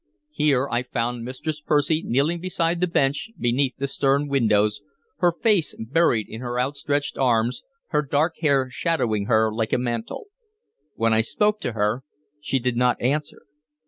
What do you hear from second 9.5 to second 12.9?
like a mantle. When I spoke to her she did